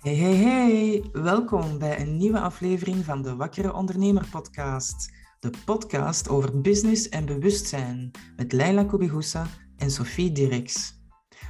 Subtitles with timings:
[0.00, 1.04] Hey, hey, hey!
[1.12, 5.12] Welkom bij een nieuwe aflevering van de Wakkere Ondernemer Podcast.
[5.40, 9.46] De podcast over business en bewustzijn met Leila Kobigusa
[9.76, 10.94] en Sophie Dirks.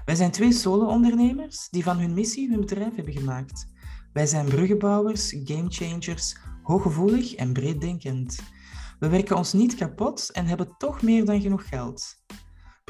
[0.04, 3.66] Wij zijn twee solo-ondernemers die van hun missie hun bedrijf hebben gemaakt.
[4.12, 8.40] Wij zijn bruggenbouwers, gamechangers, hooggevoelig en breeddenkend.
[8.98, 12.14] We werken ons niet kapot en hebben toch meer dan genoeg geld.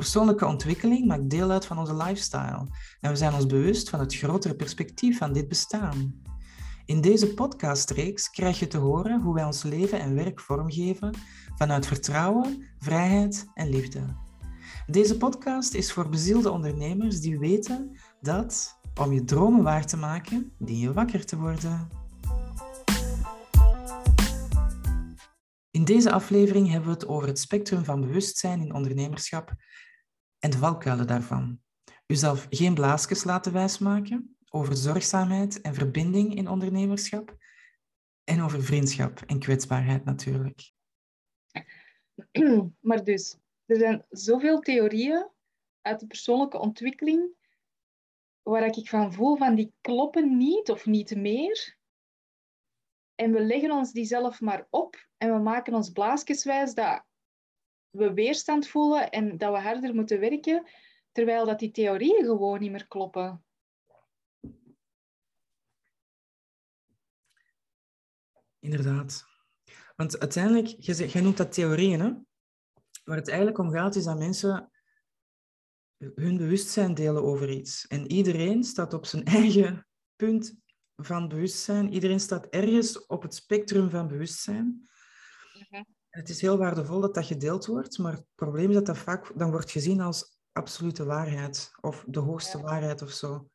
[0.01, 2.67] Persoonlijke ontwikkeling maakt deel uit van onze lifestyle
[3.01, 6.23] en we zijn ons bewust van het grotere perspectief van dit bestaan.
[6.85, 11.15] In deze podcastreeks krijg je te horen hoe wij ons leven en werk vormgeven
[11.57, 14.01] vanuit vertrouwen, vrijheid en liefde.
[14.87, 20.53] Deze podcast is voor bezielde ondernemers die weten dat om je dromen waar te maken,
[20.59, 21.89] dien je wakker te worden.
[25.71, 29.55] In deze aflevering hebben we het over het spectrum van bewustzijn in ondernemerschap
[30.41, 31.61] en de valkuilen daarvan.
[32.07, 37.37] Uzelf geen blaasjes laten wijsmaken over zorgzaamheid en verbinding in ondernemerschap
[38.25, 40.73] en over vriendschap en kwetsbaarheid natuurlijk.
[42.81, 45.29] Maar dus, er zijn zoveel theorieën
[45.81, 47.39] uit de persoonlijke ontwikkeling
[48.43, 51.77] waar ik van voel van die kloppen niet of niet meer.
[53.15, 57.05] En we leggen ons die zelf maar op en we maken ons blaasjeswijs dat
[57.91, 60.67] we weerstand voelen en dat we harder moeten werken,
[61.13, 63.45] terwijl dat die theorieën gewoon niet meer kloppen.
[68.59, 69.25] Inderdaad.
[69.97, 70.67] Want uiteindelijk,
[71.13, 72.13] jij noemt dat theorieën, hè?
[73.05, 74.71] waar het eigenlijk om gaat, is dat mensen
[76.15, 77.87] hun bewustzijn delen over iets.
[77.87, 80.59] En iedereen staat op zijn eigen punt
[80.97, 81.93] van bewustzijn.
[81.93, 84.89] Iedereen staat ergens op het spectrum van bewustzijn.
[86.11, 89.39] Het is heel waardevol dat dat gedeeld wordt, maar het probleem is dat dat vaak
[89.39, 93.51] dan wordt gezien als absolute waarheid of de hoogste waarheid of zo.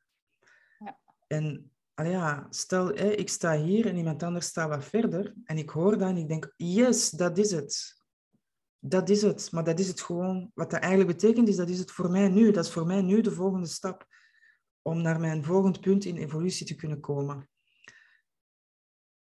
[0.79, 0.99] Ja.
[1.27, 5.97] En ja, stel, ik sta hier en iemand anders staat wat verder en ik hoor
[5.97, 8.03] dat en ik denk, yes, dat is het.
[8.79, 9.51] Dat is het.
[9.51, 10.51] Maar dat is het gewoon.
[10.53, 12.51] Wat dat eigenlijk betekent, is dat is het voor mij nu.
[12.51, 14.07] Dat is voor mij nu de volgende stap
[14.81, 17.49] om naar mijn volgend punt in evolutie te kunnen komen.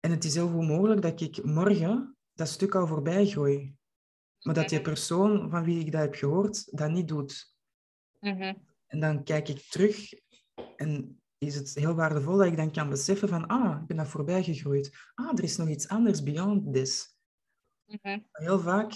[0.01, 3.75] En het is heel goed mogelijk dat ik morgen dat stuk al voorbij gooi.
[4.41, 7.55] Maar dat die persoon van wie ik dat heb gehoord, dat niet doet.
[8.21, 8.55] Mhm.
[8.87, 10.13] En dan kijk ik terug
[10.77, 14.09] en is het heel waardevol dat ik dan kan beseffen van, ah, ik ben dat
[14.09, 14.97] voorbij gegroeid.
[15.15, 17.17] Ah, er is nog iets anders beyond this.
[17.87, 18.19] Mhm.
[18.33, 18.93] Heel vaak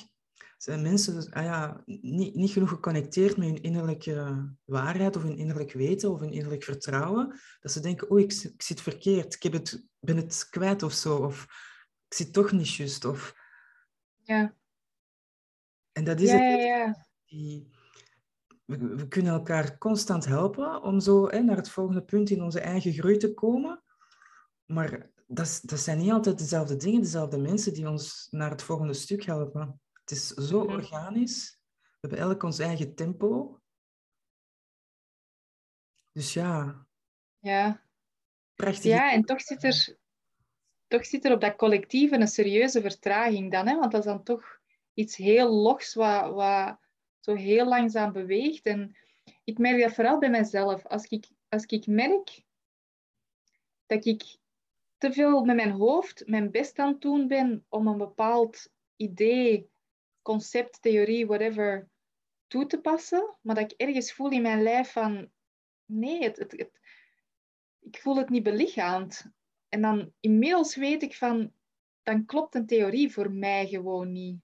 [0.56, 5.36] zijn mensen dus, ah ja, niet, niet genoeg geconnecteerd met hun innerlijke waarheid of hun
[5.36, 7.40] innerlijk weten of hun innerlijk vertrouwen.
[7.60, 10.92] Dat ze denken, oh, ik, ik zit verkeerd, ik heb het, ben het kwijt of
[10.92, 11.16] zo.
[11.16, 11.46] Of
[12.10, 13.04] ik zit toch niet juist.
[13.04, 13.34] Of...
[14.22, 14.54] Ja.
[15.92, 16.60] En dat is het.
[16.60, 17.70] Ja, Die,
[18.64, 22.60] we, we, kunnen elkaar constant helpen om zo hè, naar het volgende punt in onze
[22.60, 23.82] eigen groei te komen.
[24.64, 28.94] Maar dat, dat zijn niet altijd dezelfde dingen, dezelfde mensen die ons naar het volgende
[28.94, 29.80] stuk helpen.
[29.92, 30.72] Het is zo mhm.
[30.72, 31.58] organisch.
[31.80, 33.60] We hebben elk ons eigen tempo.
[36.12, 36.86] Dus ja.
[37.38, 37.88] Ja.
[38.54, 38.84] Prachtig.
[38.84, 39.99] Ja, en toch zit er,
[40.90, 43.66] toch zit er op dat collectief een serieuze vertraging dan.
[43.66, 43.78] Hè?
[43.78, 44.60] Want dat is dan toch
[44.94, 46.78] iets heel logs wat, wat
[47.20, 48.66] zo heel langzaam beweegt.
[48.66, 48.96] En
[49.44, 50.86] ik merk dat vooral bij mezelf.
[50.86, 52.42] Als ik, als ik merk
[53.86, 54.22] dat ik
[54.98, 59.70] te veel met mijn hoofd mijn best aan het doen ben om een bepaald idee,
[60.22, 61.88] concept, theorie, whatever,
[62.46, 65.30] toe te passen, maar dat ik ergens voel in mijn lijf van
[65.84, 66.80] nee, het, het,
[67.80, 69.30] ik voel het niet belichaamd.
[69.70, 71.52] En dan inmiddels weet ik van,
[72.02, 74.40] dan klopt een theorie voor mij gewoon niet.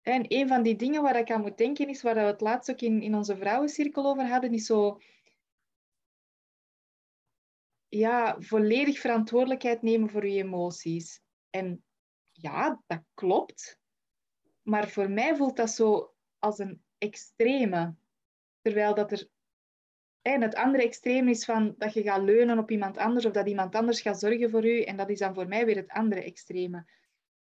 [0.00, 2.70] En een van die dingen waar ik aan moet denken is, waar we het laatst
[2.70, 5.00] ook in, in onze vrouwencirkel over hadden, is zo
[7.88, 11.20] ja, volledig verantwoordelijkheid nemen voor je emoties.
[11.50, 11.84] En
[12.32, 13.80] ja, dat klopt.
[14.62, 17.94] Maar voor mij voelt dat zo als een extreme.
[18.60, 19.28] Terwijl dat er
[20.24, 23.48] en het andere extreem is van dat je gaat leunen op iemand anders of dat
[23.48, 24.82] iemand anders gaat zorgen voor u.
[24.82, 26.86] En dat is dan voor mij weer het andere extreme.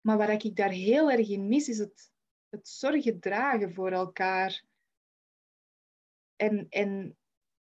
[0.00, 2.11] Maar waar ik daar heel erg in mis, is het,
[2.49, 4.64] het zorgen dragen voor elkaar.
[6.37, 7.17] En, en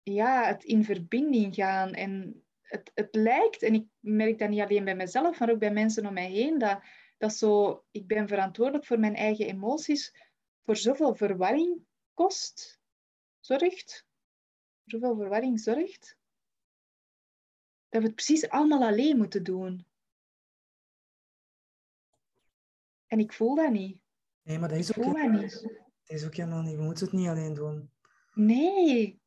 [0.03, 1.93] ja, het in verbinding gaan.
[1.93, 5.73] En het, het lijkt, en ik merk dat niet alleen bij mezelf, maar ook bij
[5.73, 6.83] mensen om mij heen, dat,
[7.19, 10.15] dat zo, ik ben verantwoordelijk voor mijn eigen emoties,
[10.65, 12.81] voor zoveel verwarring kost,
[13.39, 14.09] zorgt
[14.91, 16.19] zoveel verwarring zorgt,
[17.89, 19.87] dat we het precies allemaal alleen moeten doen.
[23.07, 23.99] En ik voel dat niet.
[24.43, 25.63] Nee, maar dat is, ook, niet.
[25.63, 26.77] dat is ook helemaal niet.
[26.77, 27.91] We moeten het niet alleen doen.
[28.35, 29.21] Nee.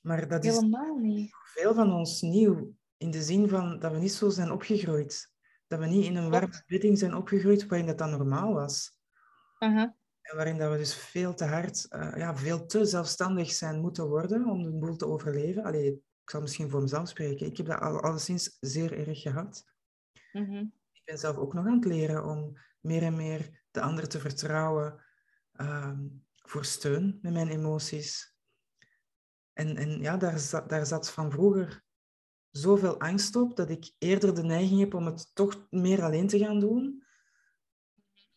[0.00, 1.34] Maar dat Helemaal is niet.
[1.44, 2.74] veel van ons nieuw.
[2.96, 5.32] In de zin van dat we niet zo zijn opgegroeid.
[5.66, 8.96] Dat we niet in een warme bedding zijn opgegroeid waarin dat dan normaal was.
[9.58, 9.84] Uh
[10.32, 14.08] En waarin dat we dus veel te hard, uh, ja, veel te zelfstandig zijn moeten
[14.08, 15.64] worden om de boel te overleven.
[15.64, 17.46] Allee, ik zal misschien voor mezelf spreken.
[17.46, 19.64] Ik heb dat al, alleszins zeer erg gehad.
[20.32, 20.64] Mhm.
[20.92, 24.18] Ik ben zelf ook nog aan het leren om meer en meer de ander te
[24.18, 25.04] vertrouwen
[25.52, 26.06] ehm,
[26.36, 28.36] voor steun met mijn emoties.
[29.52, 31.84] En, en ja, daar, zat, daar zat van vroeger
[32.50, 36.38] zoveel angst op dat ik eerder de neiging heb om het toch meer alleen te
[36.38, 37.04] gaan doen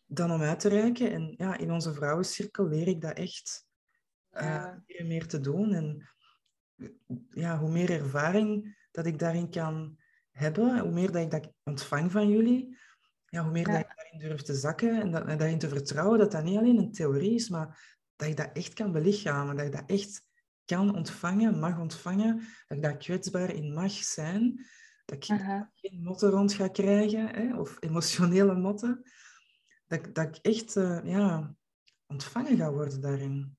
[0.06, 1.12] dan om uit te reiken.
[1.12, 3.66] En ja, in onze vrouwencirkel leer ik dat echt
[4.32, 5.72] uh, meer en meer te doen.
[5.72, 6.08] En
[7.30, 9.98] ja, hoe meer ervaring dat ik daarin kan
[10.30, 12.76] hebben, hoe meer dat ik dat ontvang van jullie,
[13.26, 16.18] ja, hoe meer dat ik daarin durf te zakken en, dat, en daarin te vertrouwen
[16.18, 19.66] dat dat niet alleen een theorie is, maar dat ik dat echt kan belichamen, dat
[19.66, 20.22] ik dat echt
[20.64, 22.36] kan ontvangen, mag ontvangen,
[22.66, 24.66] dat ik daar kwetsbaar in mag zijn,
[25.04, 25.24] dat ik
[25.74, 29.02] geen motten rond ga krijgen, hè, of emotionele motten,
[29.86, 31.56] dat, dat ik echt uh, ja,
[32.06, 33.56] ontvangen ga worden daarin.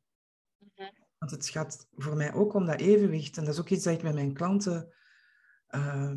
[0.58, 0.92] Mhm.
[1.18, 3.38] Want het gaat voor mij ook om dat evenwicht.
[3.38, 4.94] En dat is ook iets dat ik met mijn klanten
[5.70, 6.12] uh,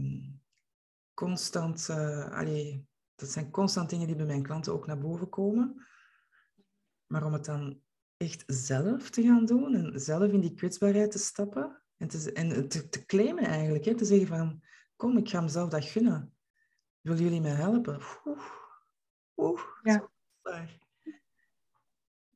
[1.14, 1.88] constant...
[1.90, 5.86] Uh, allee, dat zijn constant dingen die bij mijn klanten ook naar boven komen.
[7.06, 7.82] Maar om het dan
[8.16, 12.68] echt zelf te gaan doen en zelf in die kwetsbaarheid te stappen en te, en
[12.68, 14.62] te, te claimen eigenlijk, hè, te zeggen van
[14.96, 16.34] kom, ik ga mezelf dat gunnen.
[17.00, 18.00] Willen jullie mij helpen?
[18.24, 18.59] Oeh,
[19.40, 20.08] oeh, ja.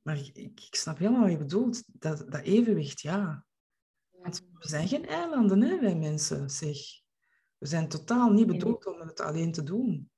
[0.02, 1.82] Maar ik, ik, snap helemaal wat je bedoelt.
[1.86, 3.44] Dat, dat evenwicht, ja.
[4.10, 6.76] Want we zijn geen eilanden, hè, wij mensen, zeg.
[7.58, 10.10] We zijn totaal niet bedoeld om het alleen te doen.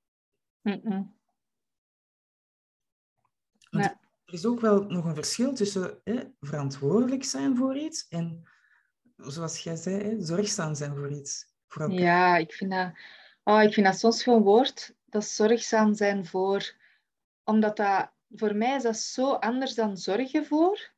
[4.25, 8.49] er is ook wel nog een verschil tussen hè, verantwoordelijk zijn voor iets en,
[9.17, 11.55] zoals jij zei, hè, zorgzaam zijn voor iets.
[11.67, 12.93] Voor ja, ik vind, dat,
[13.43, 16.77] oh, ik vind dat soms gewoon woord, dat zorgzaam zijn voor.
[17.45, 20.93] Omdat dat, voor mij is dat zo anders dan zorgen voor.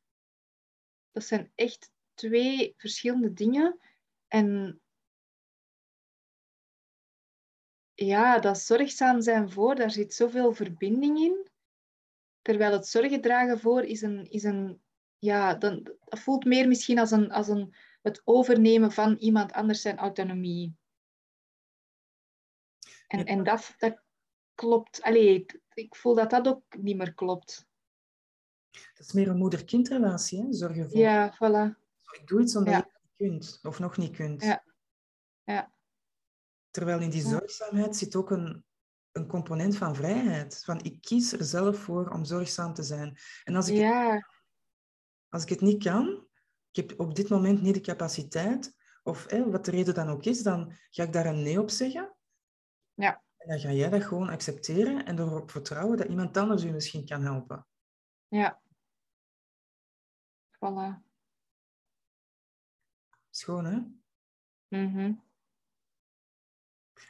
[1.11, 3.79] Dat zijn echt twee verschillende dingen.
[4.27, 4.81] En
[7.93, 11.49] ja, dat zorgzaam zijn voor, daar zit zoveel verbinding in.
[12.41, 14.81] Terwijl het zorgen dragen voor is een, is een
[15.17, 19.81] ja, dan, dat voelt meer misschien als, een, als een, het overnemen van iemand anders
[19.81, 20.77] zijn autonomie.
[23.07, 24.01] En, en dat, dat
[24.59, 25.01] klopt.
[25.01, 27.67] Allee, ik voel dat dat ook niet meer klopt.
[28.69, 30.53] Dat is meer een moeder-kindrelatie, hè?
[30.53, 30.99] zorgen voor.
[30.99, 31.77] Ja, voilà.
[32.11, 34.43] Ik doe iets omdat je het niet kunt, of nog niet kunt.
[34.43, 34.63] Ja.
[35.43, 35.71] ja.
[36.69, 38.65] Terwijl in die zorgzaamheid zit ook een,
[39.11, 40.63] een component van vrijheid.
[40.63, 43.17] Van ik kies er zelf voor om zorgzaam te zijn.
[43.43, 44.13] En als ik, ja.
[44.13, 44.25] het,
[45.29, 46.27] als ik het niet kan,
[46.71, 50.43] ik heb op dit moment niet de capaciteit, of wat de reden dan ook is,
[50.43, 52.15] dan ga ik daar een nee op zeggen.
[52.93, 53.23] Ja.
[53.39, 57.05] En dan ga jij dat gewoon accepteren en erop vertrouwen dat iemand anders je misschien
[57.05, 57.67] kan helpen.
[58.27, 58.61] Ja.
[60.55, 61.07] Voilà.
[63.29, 63.79] Schoon, hè?
[64.67, 65.13] Mhm.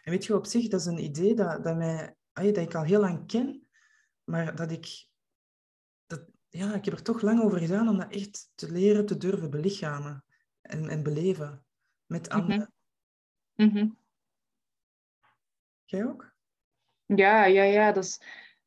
[0.04, 2.84] En weet je, op zich, dat is een idee dat, dat, mij, dat ik al
[2.84, 3.68] heel lang ken,
[4.24, 5.08] maar dat ik...
[6.06, 9.18] Dat, ja, ik heb er toch lang over gedaan om dat echt te leren, te
[9.18, 10.25] durven belichamen
[10.62, 11.65] en, en beleven
[12.06, 12.74] met anderen.
[13.56, 13.89] Mhm.
[15.86, 16.28] Jij ook?
[17.16, 17.92] Ja, ja, ja.
[17.92, 18.22] Dat is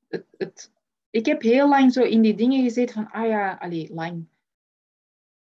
[0.09, 0.73] het, het,
[1.11, 4.27] ik heb heel lang zo in die dingen gezeten van, ah ja, allee, lang.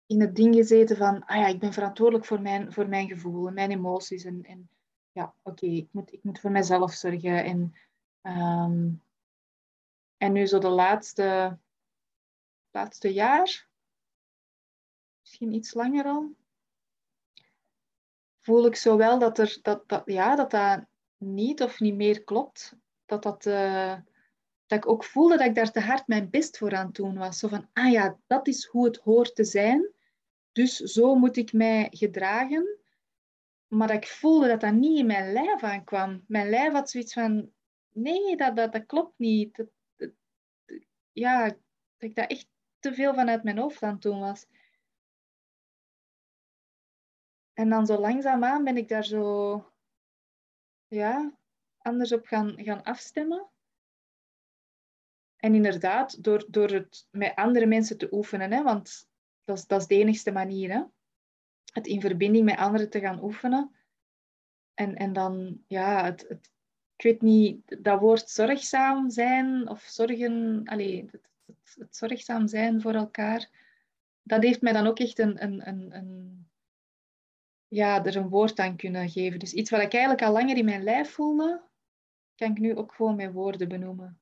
[0.06, 3.46] In het ding gezeten van, ah ja, ik ben verantwoordelijk voor mijn, voor mijn gevoel
[3.46, 4.24] en mijn emoties.
[4.24, 4.70] En, en
[5.12, 7.44] ja, oké, ik, moet, ik moet voor mezelf zorgen.
[7.44, 7.74] En,
[8.20, 8.90] ehm,
[10.16, 11.58] en nu zo de laatste,
[12.70, 13.68] laatste jaar,
[15.20, 16.34] misschien iets langer al,
[18.40, 20.84] voel ik zo wel dat er, dat, dat, ja, dat, dat
[21.16, 22.76] niet of niet meer klopt.
[23.12, 23.94] Dat, dat, uh,
[24.66, 27.18] dat ik ook voelde dat ik daar te hard mijn best voor aan het doen
[27.18, 27.38] was.
[27.38, 29.92] Zo van, ah ja, dat is hoe het hoort te zijn.
[30.52, 32.78] Dus zo moet ik mij gedragen.
[33.66, 36.24] Maar dat ik voelde dat dat niet in mijn lijf aankwam.
[36.26, 37.52] Mijn lijf had zoiets van,
[37.88, 39.56] nee, dat, dat, klopt niet.
[39.56, 39.68] Dat,
[41.12, 41.58] ja, dat
[41.98, 44.46] ik dat echt te veel vanuit mijn hoofd aan het doen was.
[47.52, 49.72] En dan zo langzaamaan ben ik daar zo
[50.86, 51.40] ja,
[51.82, 53.46] anders op gaan, gaan afstemmen.
[55.36, 59.08] En inderdaad, door, door het met andere mensen te oefenen, hè, want
[59.44, 60.72] dat is, dat is de enigste manier.
[60.72, 60.82] Hè?
[61.72, 63.74] Het in verbinding met anderen te gaan oefenen.
[64.74, 66.50] En, en dan, ja, het, het,
[66.96, 71.28] ik weet niet, dat woord zorgzaam zijn of zorgen, allez, het,
[71.74, 73.50] het, zorgzaam zijn voor elkaar,
[74.22, 76.46] dat heeft mij dan ook echt een, een, een, een
[77.68, 79.38] ja, er een woord aan kunnen geven.
[79.38, 81.62] Dus iets wat ik eigenlijk al langer in mijn lijf voelde,
[82.42, 84.20] kan ik nu ook gewoon met woorden benoemen.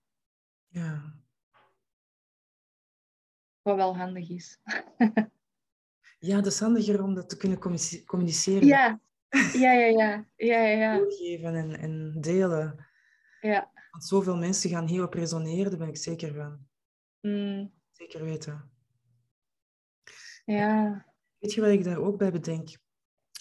[0.68, 1.14] Ja.
[3.62, 4.58] Wat wel handig is.
[6.28, 7.58] ja, dat is handiger om dat te kunnen
[8.06, 8.66] communiceren.
[8.66, 9.00] Ja,
[9.52, 10.26] ja, ja, ja.
[10.36, 10.96] ja, ja.
[10.96, 12.86] Doorgeven en, en delen.
[13.40, 13.70] Ja.
[13.90, 16.66] Want zoveel mensen gaan hierop resoneren, daar ben ik zeker van.
[17.20, 17.72] Mm.
[17.92, 18.70] Zeker weten.
[20.44, 21.06] Ja.
[21.38, 22.68] Weet je wat ik daar ook bij bedenk?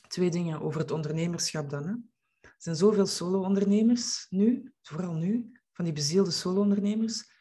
[0.08, 1.88] Twee dingen over het ondernemerschap dan.
[1.88, 1.94] Hè?
[2.60, 7.32] Er zijn zoveel solo-ondernemers nu, vooral nu, van die bezielde solo-ondernemers,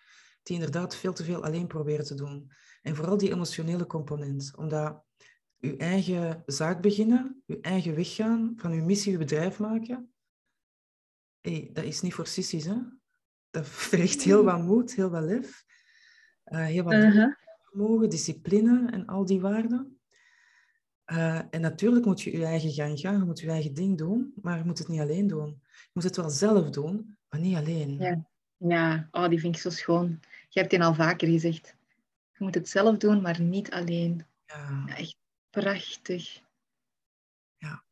[0.42, 2.50] die inderdaad veel te veel alleen proberen te doen.
[2.82, 4.56] En vooral die emotionele component.
[4.56, 5.02] Omdat
[5.56, 10.12] je eigen zaak beginnen, je eigen weg gaan, van je missie je bedrijf maken,
[11.40, 12.64] hey, dat is niet voor sissies.
[12.64, 12.76] Hè?
[13.50, 15.64] Dat vergt heel wat moed, heel wat lef,
[16.44, 17.26] uh, heel wat uh
[17.62, 19.97] vermogen, discipline en al die waarden.
[21.12, 24.32] Uh, en natuurlijk moet je je eigen gang gaan, je moet je eigen ding doen,
[24.42, 25.60] maar je moet het niet alleen doen.
[25.70, 27.98] Je moet het wel zelf doen, maar niet alleen.
[27.98, 29.08] Ja, ja.
[29.10, 30.20] Oh, die vind ik zo schoon.
[30.48, 31.76] Je hebt het al vaker gezegd.
[32.32, 34.26] Je moet het zelf doen, maar niet alleen.
[34.46, 34.84] Ja.
[34.86, 35.16] ja echt
[35.50, 36.40] prachtig.
[37.56, 37.84] Ja.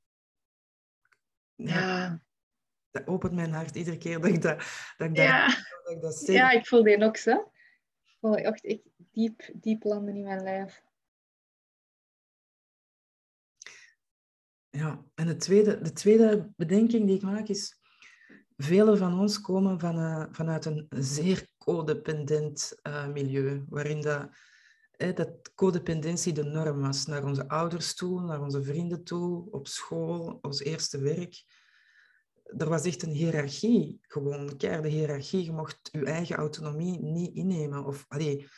[1.54, 1.78] ja.
[1.78, 2.20] ja.
[2.90, 4.56] Dat opent mijn hart iedere keer dat ik dat,
[4.96, 5.46] dat, ik ja.
[5.46, 6.36] dat, ik dat zeg.
[6.36, 7.32] Ja, ik voel die ook zo.
[8.04, 8.82] Ik voel echt, echt
[9.12, 10.84] diep, diep landen in mijn lijf.
[14.76, 17.80] Ja, en de tweede, de tweede bedenking die ik maak is...
[18.56, 24.28] Velen van ons komen van, uh, vanuit een zeer codependent uh, milieu, waarin dat,
[24.90, 27.06] eh, dat codependentie de norm was.
[27.06, 31.44] Naar onze ouders toe, naar onze vrienden toe, op school, ons eerste werk.
[32.42, 35.44] Er was echt een hiërarchie, gewoon een keiharde hiërarchie.
[35.44, 37.84] Je mocht je eigen autonomie niet innemen.
[37.84, 38.48] Of, allee,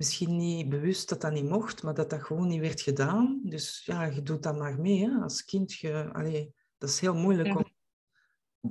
[0.00, 3.40] misschien niet bewust dat dat niet mocht, maar dat dat gewoon niet werd gedaan.
[3.42, 5.08] Dus ja, je doet dat maar mee.
[5.08, 5.22] Hè?
[5.22, 7.64] Als kind, je, allee, dat is heel moeilijk om,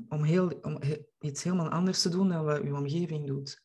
[0.09, 0.79] om, heel, om
[1.19, 3.63] iets helemaal anders te doen dan wat je omgeving doet.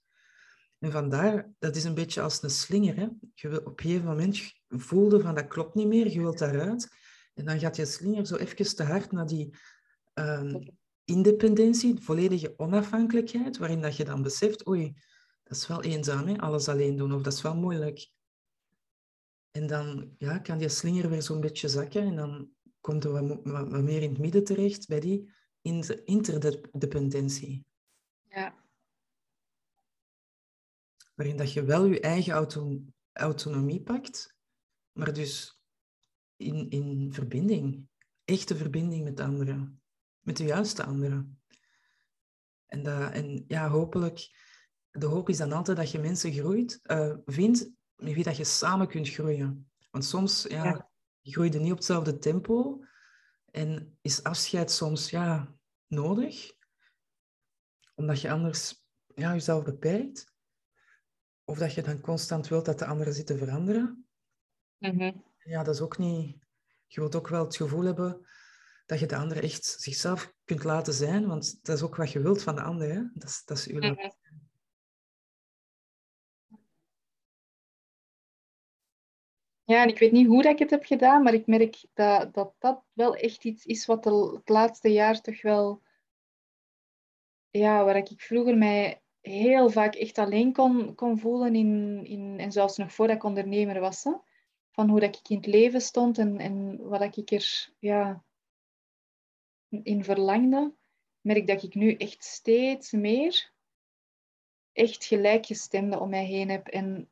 [0.78, 2.96] En vandaar, dat is een beetje als een slinger.
[2.96, 3.08] Hè?
[3.34, 6.88] Je wil, op een gegeven moment voelde van dat klopt niet meer, je wilt daaruit.
[7.34, 9.56] En dan gaat je slinger zo even te hard naar die
[10.14, 14.94] um, independentie, volledige onafhankelijkheid, waarin dat je dan beseft, oei,
[15.54, 16.38] dat is wel eenzaam, hè?
[16.38, 18.10] alles alleen doen, of dat is wel moeilijk.
[19.50, 23.40] En dan ja, kan die slinger weer zo'n beetje zakken en dan komt er wat,
[23.42, 25.32] wat, meer in het midden terecht bij die
[26.04, 27.66] interdependentie.
[28.28, 28.54] Ja.
[31.14, 32.82] Waarin dat je wel je eigen auto
[33.12, 34.36] autonomie pakt,
[34.92, 35.62] maar dus
[36.36, 37.88] in, in verbinding,
[38.24, 39.82] echte verbinding met anderen,
[40.20, 41.42] met de juiste anderen.
[42.66, 44.28] En, dat, en ja, hopelijk
[44.98, 48.44] de hoop is dan altijd dat je mensen groeit, uh, vindt met wie dat je
[48.44, 49.70] samen kunt groeien.
[49.90, 52.84] Want soms ja, je niet op hetzelfde tempo
[53.50, 55.54] en is afscheid soms ja,
[55.86, 56.52] nodig,
[57.94, 58.84] omdat je anders
[59.14, 60.32] ja, jezelf beperkt.
[61.44, 64.06] Of dat je dan constant wilt dat de anderen zitten veranderen.
[64.78, 65.24] Mm -hmm.
[65.38, 66.42] Ja, dat is ook niet...
[66.86, 68.26] Je wilt ook wel het gevoel hebben
[68.86, 72.20] dat je de ander echt zichzelf kunt laten zijn, want dat is ook wat je
[72.20, 72.88] wilt van de ander.
[72.88, 73.02] Hè?
[73.14, 74.14] Dat, is, dat is uw mm -hmm.
[79.64, 82.34] Ja, en ik weet niet hoe dat ik het heb gedaan, maar ik merk dat
[82.34, 85.82] dat, dat wel echt iets is wat het laatste jaar toch wel...
[87.50, 92.52] Ja, waar ik vroeger mij heel vaak echt alleen kon, kon voelen, in, in, en
[92.52, 94.02] zelfs nog voordat ik ondernemer was.
[94.70, 98.24] Van hoe dat ik in het leven stond en, en wat ik er ja,
[99.68, 100.74] in verlangde,
[101.20, 103.52] merk dat ik nu echt steeds meer
[104.72, 106.66] echt gelijkgestemde om mij heen heb.
[106.66, 107.10] En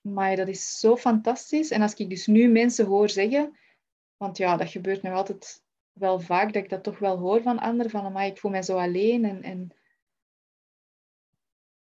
[0.00, 1.70] maar dat is zo fantastisch.
[1.70, 3.58] En als ik dus nu mensen hoor zeggen,
[4.16, 7.58] want ja, dat gebeurt nog altijd wel vaak, dat ik dat toch wel hoor van
[7.58, 9.62] anderen, van maar ik voel mij zo alleen en, en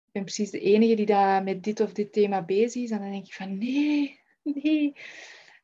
[0.05, 2.91] ik ben precies de enige die daar met dit of dit thema bezig is.
[2.91, 4.93] En dan denk ik van nee, nee,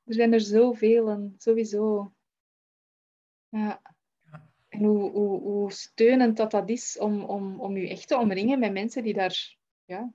[0.05, 2.13] er zijn er zoveel en sowieso.
[3.49, 8.59] En hoe, hoe, hoe steunend dat dat is om, om, om je echt te omringen
[8.59, 10.13] met mensen die daar ja,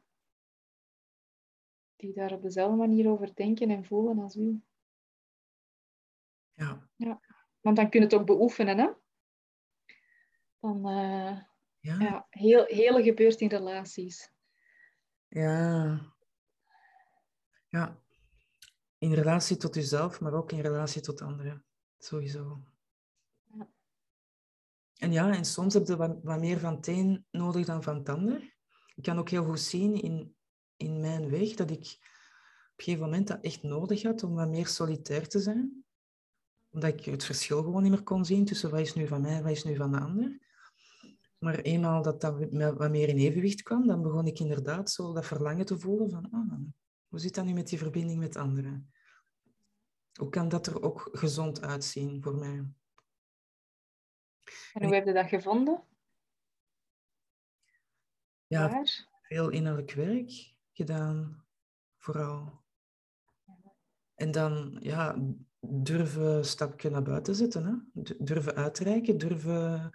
[1.99, 4.62] die daar op dezelfde manier over denken en voelen als u.
[6.52, 6.88] Ja.
[6.97, 7.21] ja.
[7.61, 8.90] Want dan kun je het ook beoefenen, hè?
[10.61, 11.40] Dan, uh,
[11.78, 11.99] ja.
[11.99, 14.33] ja, heel, hele gebeurt in relaties.
[15.28, 16.00] Ja.
[17.69, 18.02] Ja.
[18.99, 21.64] In relatie tot jezelf, maar ook in relatie tot anderen.
[21.99, 22.62] Sowieso.
[23.45, 23.69] Ja.
[24.97, 27.97] En ja, en soms heb je wat, wat meer van het een nodig dan van
[27.97, 28.57] het ander.
[28.95, 30.38] Ik kan ook heel goed zien in
[30.78, 31.99] in mijn weg dat ik
[32.78, 35.85] op een gegeven moment dat echt nodig had om wat meer solitair te zijn.
[36.70, 39.42] Omdat ik het verschil gewoon niet meer kon zien tussen wat is nu van mij,
[39.42, 40.47] wat is nu van de ander.
[41.38, 42.38] Maar eenmaal dat dat
[42.76, 46.30] wat meer in evenwicht kwam, dan begon ik inderdaad zo dat verlangen te voelen van,
[46.30, 46.61] ah,
[47.08, 48.92] hoe zit dat nu met die verbinding met anderen?
[50.12, 52.64] Hoe kan dat er ook gezond uitzien voor mij?
[54.73, 55.85] En hoe heb je dat gevonden?
[58.47, 58.85] Ja,
[59.23, 61.44] veel innerlijk werk gedaan,
[61.97, 62.64] vooral.
[64.14, 65.16] En dan ja,
[65.61, 67.64] durven stapje naar buiten zetten.
[67.64, 68.02] Hè?
[68.18, 69.90] Durven uitreiken, durven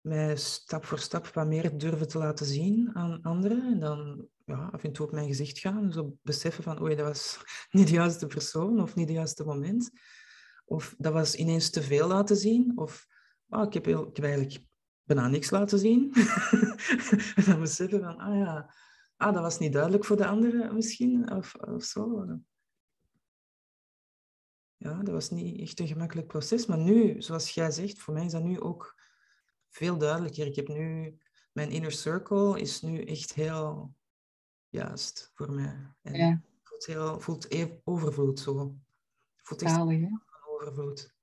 [0.00, 3.62] mij stap voor stap wat meer durven te laten zien aan anderen.
[3.62, 5.92] En dan ja, af en toe op mijn gezicht gaan.
[5.92, 7.38] Zo beseffen van, oei, dat was
[7.70, 9.90] niet de juiste persoon of niet het juiste moment.
[10.64, 12.78] Of dat was ineens te veel laten zien.
[12.78, 13.06] Of
[13.48, 14.64] oh, ik, heb heel, ik heb eigenlijk
[15.02, 16.12] bijna niks laten zien.
[17.36, 18.74] en dan beseffen van, ah ja,
[19.18, 21.32] ah, dat was niet duidelijk voor de anderen misschien.
[21.32, 22.26] Of, of zo.
[24.76, 26.66] Ja, dat was niet echt een gemakkelijk proces.
[26.66, 29.00] Maar nu, zoals jij zegt, voor mij is dat nu ook
[29.68, 30.46] veel duidelijker.
[30.46, 31.18] Ik heb nu...
[31.52, 33.94] Mijn inner circle is nu echt heel
[34.68, 35.94] juist voor mij.
[36.02, 36.42] En ja.
[36.62, 38.78] voelt, heel, voelt even overvloed zo.
[39.36, 40.08] Voelt echt Zalig,
[40.46, 41.14] overvloed.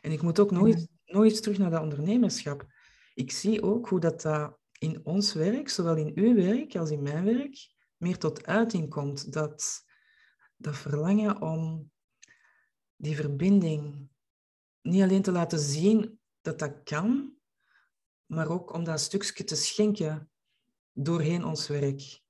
[0.00, 2.66] En ik moet ook nooit, nooit terug naar dat ondernemerschap.
[3.14, 7.02] Ik zie ook hoe dat, dat in ons werk, zowel in uw werk als in
[7.02, 9.32] mijn werk, meer tot uiting komt.
[9.32, 9.84] Dat,
[10.56, 11.90] dat verlangen om
[12.96, 14.08] die verbinding
[14.82, 17.34] niet alleen te laten zien dat dat kan,
[18.26, 20.30] maar ook om dat stukje te schenken
[20.92, 22.22] doorheen ons werk.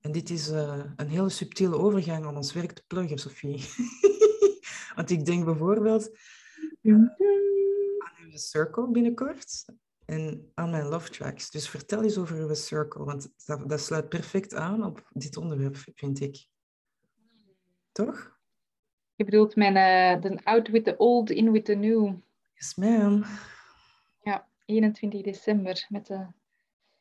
[0.00, 3.64] En dit is uh, een hele subtiele overgang om ons werk te pluggen, Sophie.
[4.96, 6.18] Want ik denk bijvoorbeeld
[6.82, 9.64] aan uw circle binnenkort
[10.06, 11.50] en aan mijn love tracks.
[11.50, 15.76] Dus vertel eens over uw circle, want dat, dat sluit perfect aan op dit onderwerp,
[15.94, 16.46] vind ik.
[17.92, 18.38] Toch?
[19.14, 22.14] Je bedoelt mijn uh, de out with the old, in with the new.
[22.54, 23.24] Yes, ma'am.
[24.22, 26.26] Ja, 21 december met de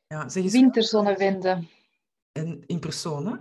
[0.07, 1.63] ja, zeg winterzonnewende.
[2.31, 3.37] En in persoon, hè?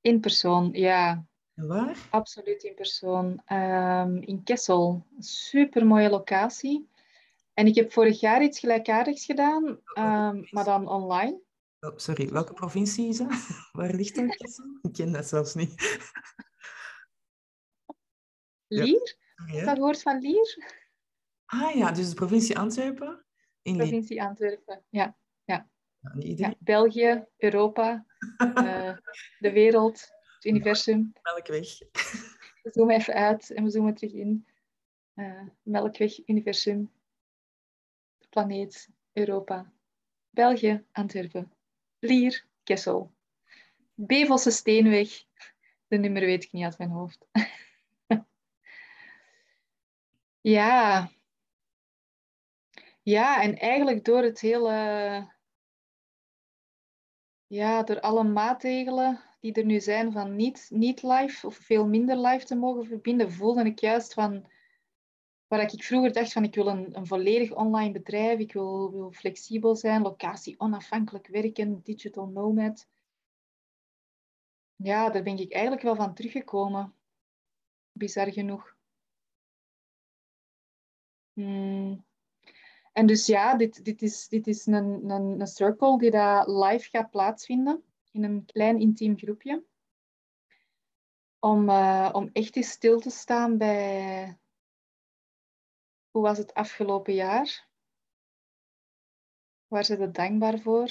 [0.00, 1.26] In persoon, ja.
[1.54, 1.96] En waar?
[2.10, 3.42] Absoluut in persoon.
[3.52, 5.06] Um, in Kessel.
[5.18, 6.88] Super mooie locatie.
[7.58, 11.40] En ik heb vorig jaar iets gelijkaardigs gedaan, um, maar dan online.
[11.80, 13.28] Oh, sorry, welke provincie is dat?
[13.72, 14.50] Waar ligt dat?
[14.82, 16.00] ik ken dat zelfs niet.
[18.66, 19.16] Lier?
[19.46, 19.64] Ja.
[19.64, 20.76] dat woord van Lier?
[21.44, 23.24] Ah ja, dus de provincie Antwerpen?
[23.62, 25.16] In provincie Antwerpen, ja.
[25.44, 25.68] ja.
[26.18, 28.06] ja België, Europa,
[28.38, 28.96] uh,
[29.44, 30.00] de wereld,
[30.34, 31.12] het universum.
[31.22, 31.78] Melkweg.
[32.62, 34.46] We zoomen even uit en we zoomen terug in.
[35.14, 36.90] Uh, Melkweg, universum,
[38.38, 39.72] planeet, Europa.
[40.30, 41.52] België, Antwerpen.
[41.98, 43.12] Lier, Kessel.
[43.94, 45.24] Bevelse Steenweg.
[45.86, 47.26] De nummer weet ik niet uit mijn hoofd.
[50.40, 51.10] Ja.
[53.02, 54.70] Ja, en eigenlijk door het hele...
[57.46, 62.16] Ja, door alle maatregelen die er nu zijn van niet, niet live of veel minder
[62.16, 64.50] live te mogen verbinden, voelde ik juist van
[65.48, 69.12] waar ik vroeger dacht van ik wil een, een volledig online bedrijf, ik wil, wil
[69.12, 72.88] flexibel zijn, locatie onafhankelijk werken, digital nomad.
[74.76, 76.94] Ja, daar ben ik eigenlijk wel van teruggekomen.
[77.92, 78.76] Bizar genoeg.
[81.32, 82.06] Hmm.
[82.92, 86.88] En dus ja, dit, dit is, dit is een, een, een circle die daar live
[86.88, 89.64] gaat plaatsvinden in een klein intiem groepje.
[91.38, 94.38] Om, uh, om echt eens stil te staan bij
[96.10, 97.66] hoe was het afgelopen jaar?
[99.66, 100.90] Waar zijn we dankbaar voor?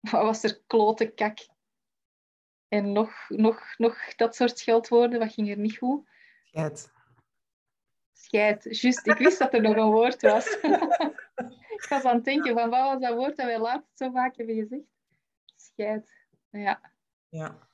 [0.10, 1.38] Wat was er klote kak?
[2.68, 6.08] En nog, nog, nog dat soort scheldwoorden, wat ging er niet goed?
[6.44, 6.92] Scheid.
[8.12, 8.80] Scheid.
[8.80, 10.46] Juist, ik wist dat er nog een woord was.
[11.76, 14.36] ik was aan het denken van wat was dat woord dat wij laatst zo vaak
[14.36, 14.84] hebben gezegd?
[15.56, 16.26] Scheid.
[16.50, 16.92] Ja.
[17.28, 17.68] Ja.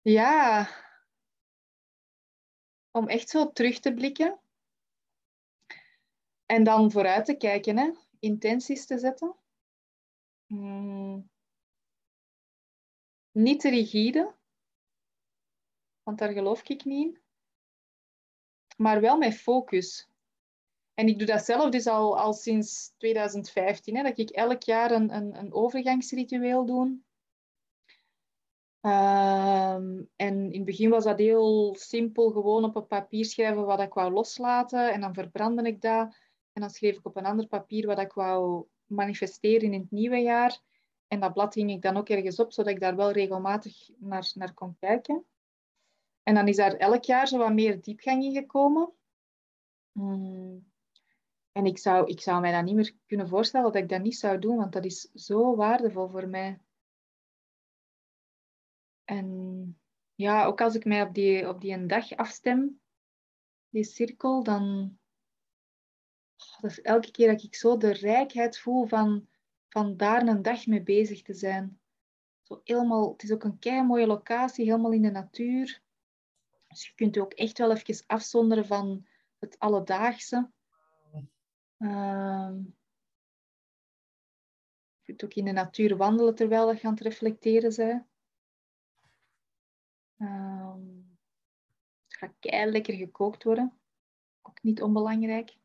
[0.00, 0.68] Ja.
[2.90, 4.38] Om echt zo terug te blikken.
[6.48, 7.90] En dan vooruit te kijken, hè.
[8.18, 9.36] intenties te zetten.
[10.46, 11.30] Hmm.
[13.30, 14.34] Niet te rigide,
[16.02, 17.26] want daar geloof ik niet in
[18.78, 20.08] maar wel met focus.
[20.94, 24.90] En ik doe dat zelf dus al, al sinds 2015, hè, dat ik elk jaar
[24.90, 26.98] een, een, een overgangsritueel doe.
[28.80, 33.80] Um, en in het begin was dat heel simpel, gewoon op een papier schrijven wat
[33.80, 34.92] ik wou loslaten.
[34.92, 36.16] En dan verbrandde ik dat.
[36.58, 40.16] En dan schreef ik op een ander papier wat ik wou manifesteren in het nieuwe
[40.16, 40.60] jaar.
[41.06, 44.30] En dat blad hing ik dan ook ergens op, zodat ik daar wel regelmatig naar,
[44.34, 45.24] naar kon kijken.
[46.22, 48.92] En dan is daar elk jaar zo wat meer diepgang in gekomen.
[49.92, 50.72] Hmm.
[51.52, 54.18] En ik zou, ik zou mij dat niet meer kunnen voorstellen dat ik dat niet
[54.18, 56.60] zou doen, want dat is zo waardevol voor mij.
[59.04, 59.78] En
[60.14, 62.80] ja, ook als ik mij op die, op die een dag afstem,
[63.68, 64.97] die cirkel, dan...
[66.38, 69.28] Oh, dat elke keer dat ik zo de rijkheid voel van,
[69.68, 71.80] van daar een dag mee bezig te zijn.
[72.42, 75.82] Zo helemaal, het is ook een kei mooie locatie, helemaal in de natuur.
[76.68, 79.06] Dus je kunt je ook echt wel even afzonderen van
[79.38, 80.50] het alledaagse.
[81.78, 82.50] Uh,
[84.96, 88.06] je kunt ook in de natuur wandelen terwijl je het reflecteren bent.
[90.18, 90.74] Uh,
[92.06, 93.78] het gaat kei lekker gekookt worden.
[94.42, 95.56] Ook niet onbelangrijk.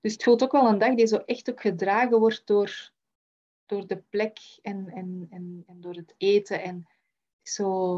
[0.00, 2.90] Dus het voelt ook wel een dag die zo echt ook gedragen wordt door,
[3.66, 6.62] door de plek en, en, en, en door het eten.
[6.62, 6.88] En
[7.42, 7.96] zo,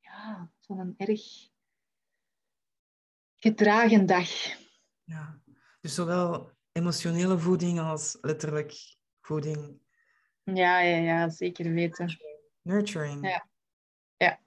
[0.00, 1.50] ja, zo'n erg
[3.36, 4.28] gedragen dag.
[5.04, 5.40] Ja,
[5.80, 9.82] dus zowel emotionele voeding als letterlijk voeding.
[10.42, 12.18] Ja, ja, ja zeker weten.
[12.62, 13.28] Nurturing.
[13.28, 13.48] Ja,
[14.16, 14.40] ja.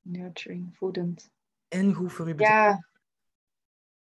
[0.00, 1.30] nurturing, voedend.
[1.68, 2.52] En goed voor uw bedrijf.
[2.52, 2.88] Ja.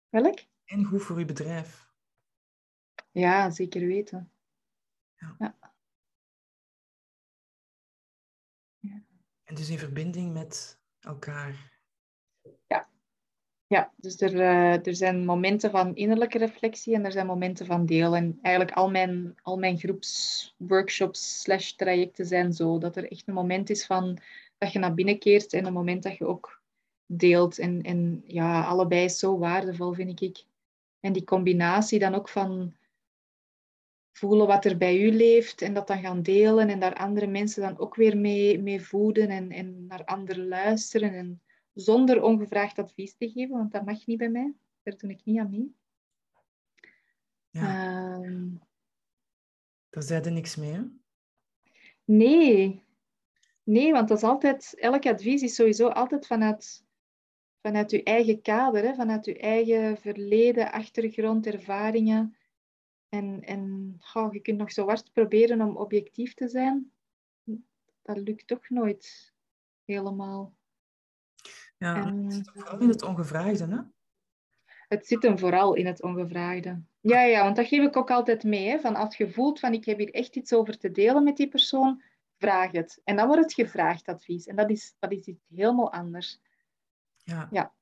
[0.09, 0.51] Welk?
[0.73, 1.91] En goed voor uw bedrijf.
[3.11, 4.33] Ja, zeker weten.
[5.17, 5.37] Ja.
[5.39, 5.75] ja.
[9.45, 11.81] En dus in verbinding met elkaar.
[12.67, 12.89] Ja,
[13.67, 17.87] ja, dus er, uh, er zijn momenten van innerlijke reflectie en er zijn momenten van
[17.87, 18.17] deel.
[18.17, 22.79] En eigenlijk al mijn, al mijn groepsworkshops slash trajecten zijn zo.
[22.79, 24.19] Dat er echt een moment is van
[24.59, 26.63] dat je naar binnen keert en een moment dat je ook
[27.07, 27.59] deelt.
[27.59, 30.51] En, en ja, allebei is zo waardevol, vind ik.
[31.03, 32.75] En die combinatie dan ook van
[34.13, 37.63] voelen wat er bij u leeft en dat dan gaan delen en daar andere mensen
[37.63, 41.15] dan ook weer mee, mee voeden en, en naar anderen luisteren.
[41.15, 41.43] En,
[41.75, 44.55] zonder ongevraagd advies te geven, want dat mag niet bij mij.
[44.83, 45.75] Daar doe ik niet aan mee.
[47.51, 48.19] Ja.
[48.19, 48.53] Uh,
[49.91, 50.83] Daar zei er niks mee, hè?
[52.05, 52.85] Nee.
[53.63, 54.75] Nee, want dat is altijd...
[54.79, 56.85] Elk advies is sowieso altijd vanuit,
[57.63, 58.95] vanuit je eigen kader, hè?
[58.95, 62.37] vanuit je eigen verleden, achtergrond, ervaringen.
[63.09, 66.93] En, en oh, je kunt nog zo hard proberen om objectief te zijn.
[68.03, 69.33] Dat lukt toch nooit
[69.85, 70.55] helemaal.
[71.79, 73.81] Ja, het zit vooral in het ongevraagde, hè?
[74.89, 76.83] Het zit hem vooral in het ongevraagde.
[77.01, 78.69] Ja, ja, want dat geef ik ook altijd mee.
[78.69, 81.37] Hè, van als je voelt van ik heb hier echt iets over te delen met
[81.37, 82.03] die persoon,
[82.39, 83.01] vraag het.
[83.05, 84.47] En dan wordt het gevraagd advies.
[84.47, 86.41] En dat is, dat is iets helemaal anders.
[87.23, 87.49] Ja.
[87.51, 87.73] ja.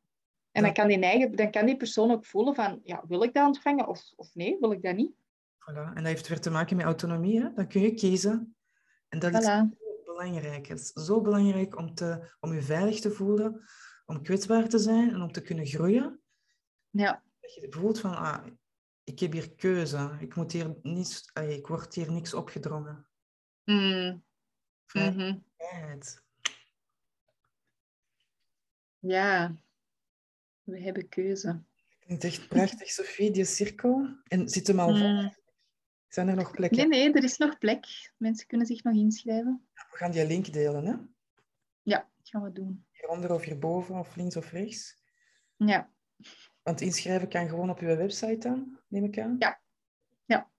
[0.53, 3.35] En dan kan, die eigen, dan kan die persoon ook voelen van, ja, wil ik
[3.35, 5.13] dat ontvangen of, of nee, wil ik dat niet?
[5.59, 5.75] Voilà.
[5.75, 7.41] En dat heeft weer te maken met autonomie.
[7.41, 7.53] Hè?
[7.53, 8.57] Dan kun je kiezen.
[9.09, 10.67] En dat is is belangrijk.
[10.67, 13.63] Het is zo belangrijk om, te, om je veilig te voelen,
[14.07, 16.21] om kwetsbaar te zijn en om te kunnen groeien.
[16.91, 17.23] Ja.
[17.41, 18.47] Dat je voelt van, ah,
[19.05, 20.17] ik heb hier keuze.
[20.19, 23.07] Ik, moet hier niets, ik word hier niks opgedrongen.
[23.65, 24.25] Mm.
[24.87, 26.23] Vrijheid.
[29.01, 29.55] Ja,
[30.63, 31.63] we hebben keuze.
[32.07, 34.17] Het echt prachtig, Sophie, die cirkel.
[34.29, 35.35] En zit hem al mm.
[36.09, 36.89] Zijn er nog plekken?
[36.89, 38.13] Nee, nee, er is nog plek.
[38.17, 39.69] Mensen kunnen zich nog inschrijven.
[39.75, 40.95] We gaan die link delen, hè?
[41.83, 44.97] Ja, dat gaan we doen hieronder of hierboven, of links of rechts?
[45.57, 45.91] Ja.
[46.63, 49.37] Want inschrijven kan gewoon op uw website dan, neem ik aan?
[49.39, 49.61] Ja.
[50.25, 50.51] Ja.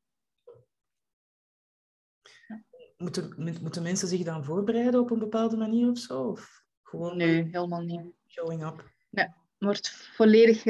[2.98, 6.24] Moeten, moeten mensen zich dan voorbereiden op een bepaalde manier of zo?
[6.24, 8.02] Of gewoon nee, helemaal niet.
[8.32, 8.92] Showing up?
[9.10, 10.62] Nee, wordt volledig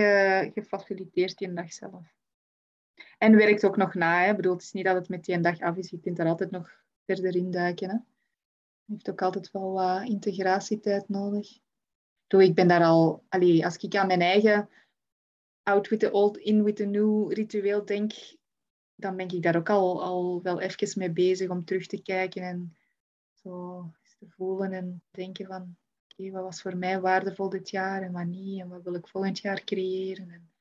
[0.53, 2.13] gefaciliteerd die dag zelf.
[3.17, 4.23] En werkt ook nog na.
[4.23, 4.29] Hè.
[4.29, 5.89] Ik bedoel, het is niet dat het met die dag af is.
[5.89, 6.69] Je kunt er altijd nog
[7.05, 7.89] verder in duiken.
[7.89, 7.97] Hè
[8.91, 11.59] heeft ook altijd wel wat integratietijd nodig.
[12.27, 14.69] Ik ben daar al, allee, als ik aan mijn eigen
[15.63, 18.13] out with the old, in with the new ritueel denk,
[18.95, 22.41] dan ben ik daar ook al, al wel even mee bezig om terug te kijken
[22.43, 22.77] en
[23.33, 23.85] zo
[24.19, 25.77] te voelen en denken van
[26.29, 29.39] wat was voor mij waardevol dit jaar en wat niet en wat wil ik volgend
[29.39, 30.29] jaar creëren.
[30.29, 30.51] En,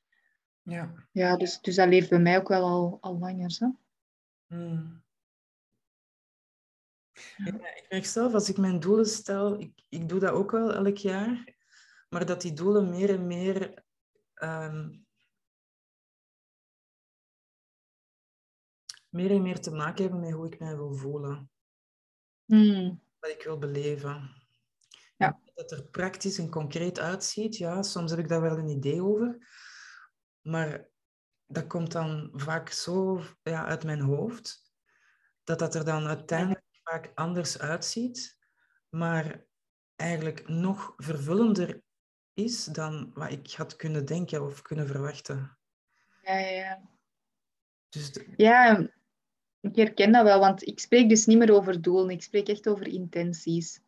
[0.61, 3.51] ja, ja dus, dus dat leeft bij mij ook wel al, al langer.
[3.51, 3.75] Zo.
[4.47, 5.03] Hmm.
[7.37, 10.73] Ja, ik merk zelf, als ik mijn doelen stel, ik, ik doe dat ook wel
[10.73, 11.55] elk jaar,
[12.09, 13.83] maar dat die doelen meer en meer
[14.43, 15.05] um,
[19.11, 21.51] meer en meer te maken hebben met hoe ik mij wil voelen.
[22.45, 23.01] Mm.
[23.19, 24.40] Wat ik wil beleven.
[25.21, 25.39] Ja.
[25.53, 29.49] Dat er praktisch en concreet uitziet, ja, soms heb ik daar wel een idee over.
[30.41, 30.89] Maar
[31.45, 34.73] dat komt dan vaak zo ja, uit mijn hoofd,
[35.43, 38.37] dat dat er dan uiteindelijk vaak anders uitziet.
[38.89, 39.45] Maar
[39.95, 41.81] eigenlijk nog vervullender
[42.33, 45.57] is dan wat ik had kunnen denken of kunnen verwachten.
[46.21, 46.89] Ja, ja.
[47.89, 48.89] Dus Ja,
[49.59, 52.09] ik herken dat wel, want ik spreek dus niet meer over doelen.
[52.09, 53.81] Ik spreek echt over intenties.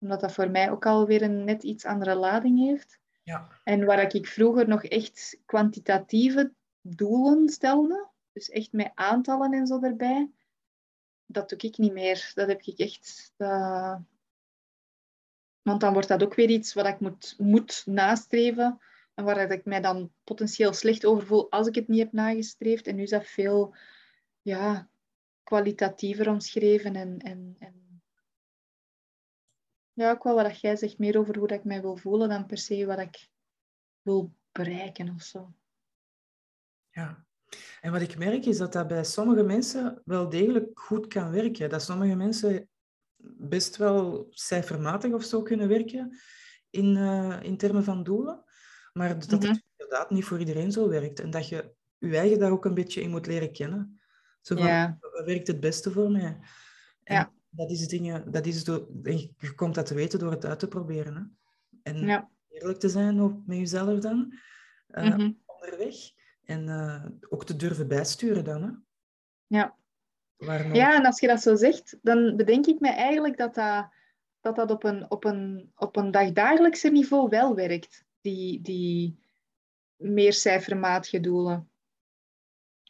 [0.00, 2.98] Omdat dat voor mij ook alweer een net iets andere lading heeft.
[3.22, 3.48] Ja.
[3.64, 9.80] En waar ik vroeger nog echt kwantitatieve doelen stelde, dus echt met aantallen en zo
[9.80, 10.30] erbij,
[11.26, 12.30] dat doe ik niet meer.
[12.34, 13.32] Dat heb ik echt...
[15.62, 18.80] Want dan wordt dat ook weer iets wat ik moet, moet nastreven
[19.14, 22.86] en waar ik mij dan potentieel slecht over voel als ik het niet heb nagestreefd.
[22.86, 23.74] En nu is dat veel
[24.42, 24.88] ja,
[25.42, 27.89] kwalitatiever omschreven en, en, en
[30.00, 32.46] ja, ook wel wat jij zegt, meer over hoe dat ik mij wil voelen dan
[32.46, 33.28] per se wat ik
[34.02, 35.52] wil bereiken of zo.
[36.90, 37.24] Ja,
[37.80, 41.70] en wat ik merk is dat dat bij sommige mensen wel degelijk goed kan werken.
[41.70, 42.68] Dat sommige mensen
[43.22, 46.18] best wel cijfermatig of zo kunnen werken
[46.70, 48.44] in, uh, in termen van doelen.
[48.92, 49.58] Maar dat het mhm.
[49.76, 51.20] inderdaad niet voor iedereen zo werkt.
[51.20, 54.00] En dat je je eigen daar ook een beetje in moet leren kennen.
[54.40, 54.98] Zo van, ja.
[55.00, 56.38] wat werkt het beste voor mij?
[57.02, 57.32] En ja.
[57.50, 60.68] Dat is dingen, dat is door, je komt dat te weten door het uit te
[60.68, 61.14] proberen.
[61.14, 61.22] Hè?
[61.92, 62.30] En ja.
[62.48, 64.34] eerlijk te zijn ook met jezelf dan,
[64.88, 65.96] uh, onderweg.
[66.44, 68.62] En uh, ook te durven bijsturen dan.
[68.62, 68.70] Hè?
[69.46, 69.78] Ja.
[70.72, 73.90] Ja, en als je dat zo zegt, dan bedenk ik me eigenlijk dat dat,
[74.40, 78.04] dat, dat op, een, op, een, op een dagdagelijkse niveau wel werkt.
[78.20, 79.18] Die, die
[79.96, 81.70] meer cijfermatige doelen.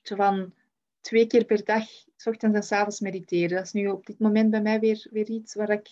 [0.02, 0.54] Zo van
[1.00, 3.56] twee keer per dag, s ochtends en s avonds mediteren.
[3.56, 5.88] Dat is nu op dit moment bij mij weer, weer iets waar ik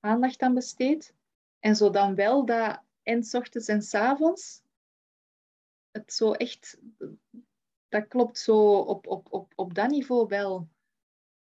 [0.00, 1.14] aandacht aan besteed.
[1.58, 4.62] En zo dan wel dat en s ochtends en s avonds
[5.90, 6.78] het zo echt,
[7.88, 10.68] dat klopt zo op, op, op, op dat niveau wel.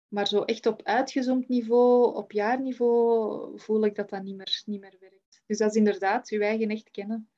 [0.08, 4.82] Maar zo echt op uitgezoomd niveau, op jaarniveau, voel ik dat dat niet meer, niet
[4.82, 5.42] meer werkt.
[5.46, 7.30] Dus dat is inderdaad je eigen echt kennen.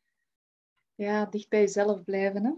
[0.96, 2.46] Ja, dicht bij jezelf blijven.
[2.46, 2.52] Hè?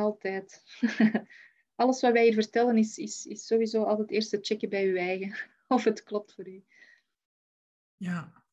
[0.00, 0.62] Altijd.
[1.76, 4.98] Alles wat wij hier vertellen is, is, is sowieso altijd eerst te checken bij je
[4.98, 5.36] eigen.
[5.68, 6.64] Of het klopt voor u.
[7.96, 8.44] Ja.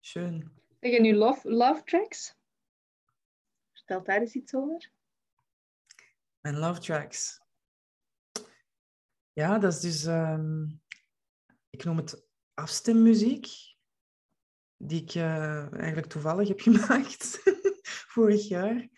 [0.00, 0.50] Schön.
[0.80, 2.34] Zeg je nu love, love tracks?
[3.72, 4.90] Vertel daar eens iets over.
[6.40, 7.40] Mijn love tracks.
[9.32, 10.82] Ja, dat is dus, um,
[11.70, 13.46] ik noem het afstemmuziek,
[14.76, 17.40] die ik uh, eigenlijk toevallig heb gemaakt
[18.10, 18.88] vorig jaar.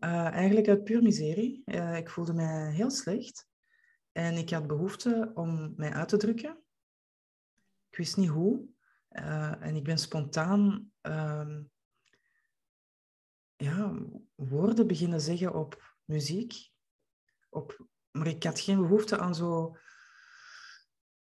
[0.00, 1.62] Uh, eigenlijk uit puur miserie.
[1.64, 3.46] Uh, ik voelde mij heel slecht
[4.12, 6.62] en ik had behoefte om mij uit te drukken.
[7.90, 8.68] Ik wist niet hoe.
[9.08, 11.70] en ik ben spontaan um,
[13.56, 13.94] ja,
[14.34, 16.70] woorden beginnen zeggen op muziek.
[17.48, 19.76] Op, maar ik had geen behoefte aan zo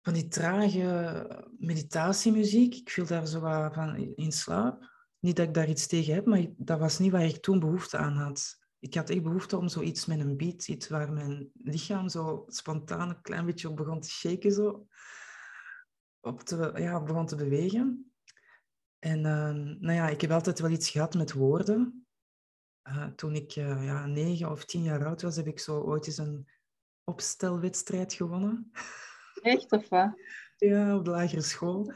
[0.02, 2.76] van die trage meditatiemuziek.
[2.76, 3.40] Ik viel daar zo
[3.72, 4.97] van in slaap.
[5.28, 7.98] Niet dat ik daar iets tegen heb, maar dat was niet waar ik toen behoefte
[7.98, 8.60] aan had.
[8.80, 13.10] Ik had echt behoefte om zoiets met een beat, iets waar mijn lichaam zo spontaan
[13.10, 14.88] een klein beetje op begon te shaken, zo.
[16.20, 18.12] Op te, ja, begon te bewegen.
[19.00, 22.08] En uh, nou ja, ik heb altijd wel iets gehad met woorden.
[22.84, 26.08] Uh, toen ik uh, ja, negen of tien jaar oud was, heb ik zo ooit
[26.08, 26.48] eens een
[27.04, 28.72] opstelwedstrijd gewonnen.
[29.42, 30.20] Echt of wat?
[30.58, 31.94] ja, op de lagere school.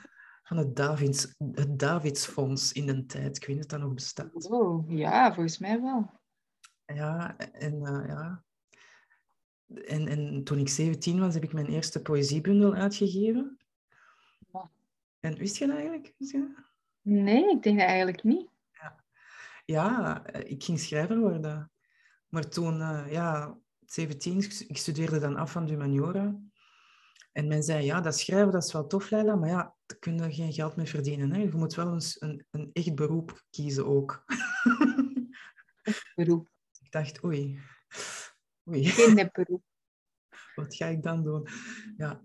[0.51, 3.37] Van het, Davids, het Davidsfonds in de tijd.
[3.37, 4.49] Ik weet niet of dat nog bestaat.
[4.49, 6.11] Oh, ja, volgens mij wel.
[6.85, 8.43] Ja, en uh, ja.
[9.85, 13.57] En, en toen ik 17 was, heb ik mijn eerste poëziebundel uitgegeven.
[15.19, 16.13] En wist je dat eigenlijk?
[17.01, 18.49] Nee, ik denk dat eigenlijk niet
[19.65, 21.71] ja, eh, ik ging schrijver worden.
[22.29, 24.37] Maar toen, uh, ja, 17,
[24.67, 26.35] ik studeerde dan af van de humaniora.
[27.31, 30.17] En men zei, ja, dat schrijven dat is wel tof, Leila, maar ja, daar kun
[30.17, 31.33] je geen geld mee verdienen.
[31.33, 31.41] Hè?
[31.41, 34.23] Je moet wel eens een, een echt beroep kiezen ook.
[36.15, 36.49] beroep.
[36.79, 37.59] Ik dacht, oei.
[38.69, 38.85] oei.
[38.85, 39.63] Geen beroep.
[40.55, 41.47] Wat ga ik dan doen?
[41.97, 42.21] Ja.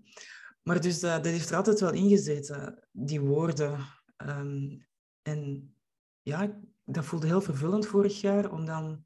[0.63, 3.79] Maar dus uh, dat heeft er altijd wel ingezeten, die woorden.
[4.17, 4.87] Um,
[5.21, 5.73] en
[6.21, 9.05] ja, dat voelde heel vervullend vorig jaar om dan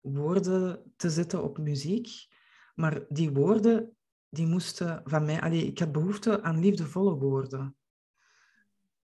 [0.00, 2.08] woorden te zetten op muziek.
[2.74, 3.95] Maar die woorden,
[4.36, 5.50] die moesten van mij...
[5.50, 7.76] Ik had behoefte aan liefdevolle woorden.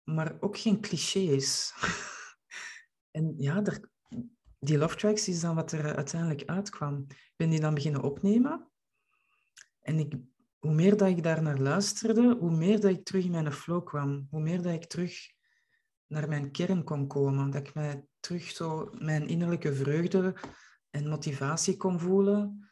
[0.04, 1.74] Maar ook geen clichés.
[3.12, 3.63] en ja,
[4.60, 7.06] die love tracks is dan wat er uiteindelijk uitkwam.
[7.10, 8.68] Ik ben die dan beginnen opnemen.
[9.82, 10.13] En ik,
[10.60, 13.86] hoe meer dat ik daar naar luisterde, hoe meer dat ik terug in mijn flow
[13.86, 14.28] kwam.
[14.30, 15.32] Hoe meer dat ik terug
[16.08, 17.52] naar mijn kern kon komen.
[17.52, 20.36] Dat ik mij terug zo mijn innerlijke vreugde
[20.90, 22.66] en motivatie kon voelen.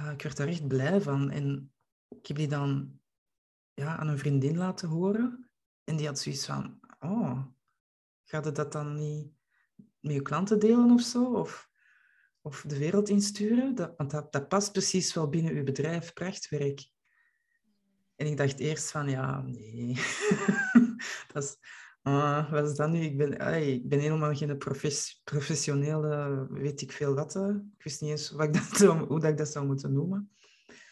[0.00, 1.30] Uh, ik werd daar echt blij van.
[1.30, 1.72] En
[2.08, 3.00] ik heb die dan
[3.74, 5.50] ja, aan een vriendin laten horen.
[5.84, 7.44] En die had zoiets van, oh,
[8.24, 9.32] gaat het dat dan niet
[10.00, 11.24] met je klanten delen of zo?
[11.24, 11.68] Of,
[12.40, 13.74] of de wereld insturen?
[13.74, 16.88] Dat, want dat, dat past precies wel binnen uw bedrijf, prachtwerk.
[18.16, 19.94] En ik dacht eerst van, ja, nee.
[21.32, 21.56] dat is,
[22.02, 23.00] uh, wat is dat nu?
[23.00, 23.32] Ik ben,
[23.62, 24.58] ik ben helemaal geen
[25.24, 27.34] professionele, weet ik veel wat.
[27.36, 30.30] Ik wist niet eens wat ik dat, hoe dat ik dat zou moeten noemen.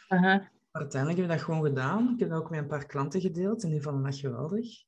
[0.09, 0.41] Uh -huh.
[0.71, 2.13] Maar uiteindelijk heb ik dat gewoon gedaan.
[2.13, 4.83] Ik heb dat ook met een paar klanten gedeeld en die vonden dat geweldig.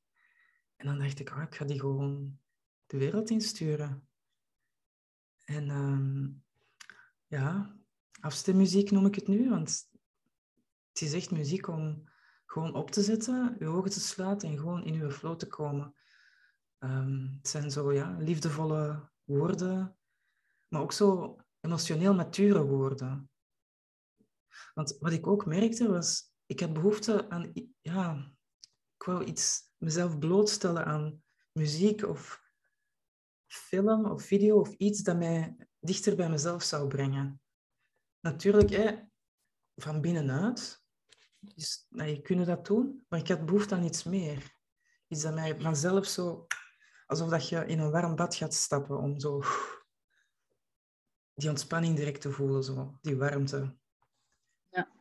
[0.75, 2.39] En dan dacht ik, oh, ik ga die gewoon
[2.85, 4.07] de wereld insturen.
[5.45, 6.43] En um,
[7.27, 7.75] ja,
[8.19, 9.89] afstemmuziek noem ik het nu, want
[10.87, 12.09] het is echt muziek om
[12.45, 15.95] gewoon op te zetten, je ogen te sluiten en gewoon in je flow te komen.
[16.83, 19.97] Um, het zijn zo ja, liefdevolle woorden,
[20.67, 23.29] maar ook zo emotioneel mature woorden.
[24.73, 28.31] Want wat ik ook merkte was, ik had behoefte aan, ja,
[28.97, 32.41] ik wou iets, mezelf blootstellen aan muziek of
[33.47, 37.41] film of video of iets dat mij dichter bij mezelf zou brengen.
[38.19, 38.99] Natuurlijk, hè,
[39.75, 40.83] van binnenuit,
[41.89, 44.59] nou, je kunt dat doen, maar ik had behoefte aan iets meer.
[45.07, 46.47] Iets dat mij vanzelf zo,
[47.11, 49.41] alsof dat je in een warm bad gaat stappen, om zo
[51.33, 53.77] die ontspanning direct te voelen, zo, die warmte.
[54.69, 54.91] Ja.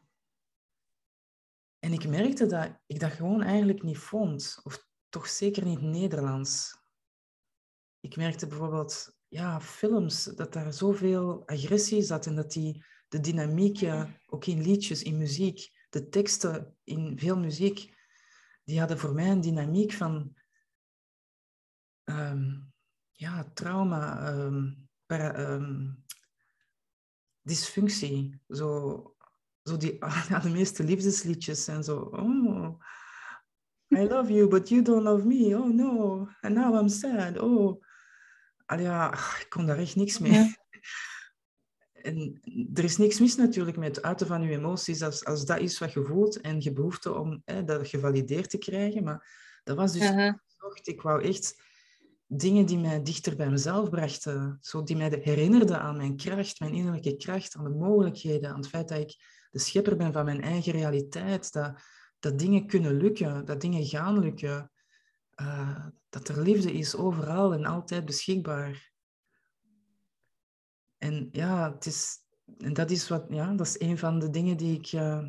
[1.79, 6.79] En ik merkte dat ik dat gewoon eigenlijk niet vond, of toch zeker niet Nederlands.
[8.01, 13.77] Ik merkte bijvoorbeeld, ja, films, dat daar zoveel agressie zat en dat die, de dynamiek,
[13.77, 17.95] ja, ook in liedjes, in muziek, de teksten in veel muziek,
[18.65, 20.39] die hadden voor mij een dynamiek van
[22.11, 22.73] um,
[23.13, 25.59] ja, trauma, um, para,
[27.43, 28.41] dysfunctie.
[28.49, 29.17] Zo,
[29.63, 29.97] zo die,
[30.29, 31.97] ja, de meeste liefdesliedjes zijn zo...
[31.99, 32.81] Oh,
[33.93, 35.59] I love you, but you don't love me.
[35.59, 37.39] Oh no, and now I'm sad.
[37.39, 37.83] Oh.
[38.67, 40.55] Ja, ik kon daar echt niks mee.
[42.01, 42.41] En
[42.75, 45.79] er is niks mis natuurlijk met het uiten van je emoties als, als dat is
[45.79, 49.05] wat je voelt en je behoefte om hè, dat gevalideerd te krijgen.
[49.05, 50.11] Maar dat was dus...
[50.11, 50.33] Uh
[50.83, 51.63] Ik wou echt
[52.33, 54.59] dingen die mij dichter bij mezelf brachten.
[54.61, 58.69] Zo die mij herinnerden aan mijn kracht, mijn innerlijke kracht, aan de mogelijkheden, aan het
[58.69, 59.17] feit dat ik
[59.51, 61.53] de schepper ben van mijn eigen realiteit.
[61.53, 61.81] Dat,
[62.19, 64.71] dat dingen kunnen lukken, dat dingen gaan lukken.
[65.41, 68.93] Uh, dat er liefde is overal en altijd beschikbaar.
[70.99, 72.17] En ja, het is,
[72.59, 75.29] en dat, is wat, ja, dat is een van de dingen die ik uh,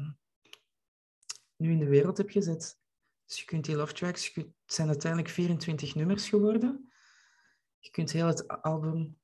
[1.55, 2.79] nu in de wereld heb gezet.
[3.25, 6.90] Dus je kunt die love tracks, het zijn uiteindelijk 24 nummers geworden.
[7.81, 9.19] Je kunt heel het album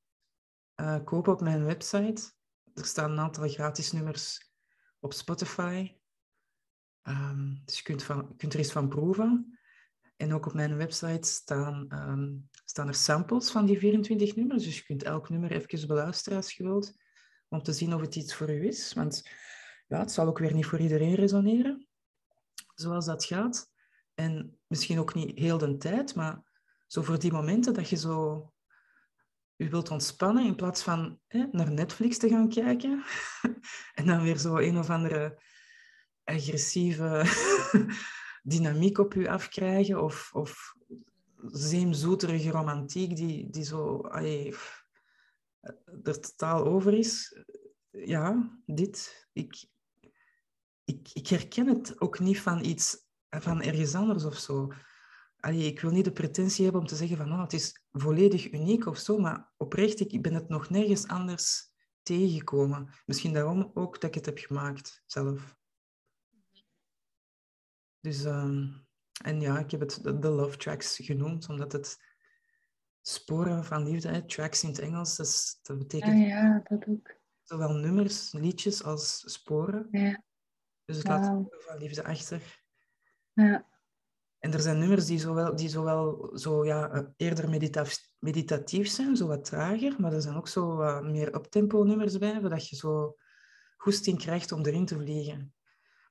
[0.75, 2.31] uh, kopen op mijn website.
[2.73, 4.51] Er staan een aantal gratis nummers
[4.99, 5.95] op Spotify.
[7.03, 8.05] Um, dus je kunt,
[8.37, 9.59] kunt er eens van proeven.
[10.15, 14.63] En ook op mijn website staan, um, staan er samples van die 24 nummers.
[14.63, 16.95] Dus je kunt elk nummer even beluisteren als je wilt,
[17.47, 18.93] om te zien of het iets voor u is.
[18.93, 19.29] Want
[19.87, 21.87] ja, het zal ook weer niet voor iedereen resoneren,
[22.75, 23.71] zoals dat gaat.
[24.13, 26.46] En misschien ook niet heel de tijd, maar
[26.87, 28.51] zo voor die momenten dat je zo
[29.55, 33.03] je wilt ontspannen in plaats van hè, naar Netflix te gaan kijken
[33.99, 35.41] en dan weer zo een of andere
[36.23, 37.23] agressieve
[38.43, 40.75] dynamiek op u afkrijgen of, of
[41.45, 44.55] zeemzoeterige romantiek die, die zo allee,
[46.03, 47.43] er totaal over is.
[47.91, 49.27] Ja, dit.
[49.33, 49.65] Ik,
[50.83, 54.71] ik, ik herken het ook niet van iets van ergens anders of zo.
[55.39, 58.51] Allee, ik wil niet de pretentie hebben om te zeggen van oh, het is volledig
[58.51, 61.71] uniek of zo, maar oprecht, ik ben het nog nergens anders
[62.01, 62.89] tegengekomen.
[63.05, 65.57] Misschien daarom ook dat ik het heb gemaakt zelf.
[67.99, 68.67] Dus, ehm,
[69.23, 71.97] en ja, ik heb het de, love tracks genoemd, omdat het
[73.01, 77.15] sporen van liefde, hè, tracks in het Engels, dus, dat betekent ah, ja, dat ook.
[77.41, 79.87] zowel nummers, liedjes als sporen.
[79.91, 80.23] Ja.
[80.85, 82.63] Dus het laat sporen van liefde achter.
[83.33, 83.76] Ja.
[84.39, 87.49] En er zijn nummers die zowel, die zowel zo, ja, eh, eerder
[88.19, 92.39] meditatief zijn, zo wat trager, maar er zijn ook zo wat meer uptempo nummers bij,
[92.41, 93.15] zodat je zo
[93.77, 95.53] goesting krijgt om erin te vliegen.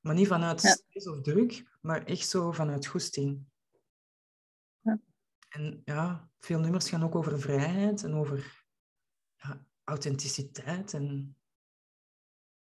[0.01, 3.45] Maar niet vanuit stress of druk, maar echt zo vanuit goesting.
[4.79, 4.99] Ja.
[5.49, 8.65] En ja, veel nummers gaan ook over vrijheid en over
[9.35, 11.37] ja, authenticiteit en,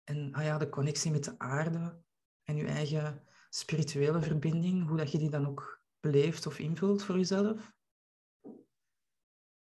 [0.03, 2.01] en ah ja, de connectie met de aarde
[2.43, 3.23] en je eigen
[3.55, 7.73] spirituele verbinding, hoe dat je die dan ook beleeft of invult voor jezelf.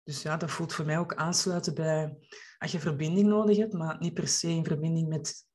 [0.04, 2.18] Dus ja, dat voelt voor mij ook aansluiten bij
[2.58, 5.48] als je verbinding nodig hebt, maar niet per se in verbinding met